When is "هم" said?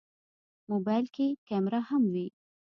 1.89-2.03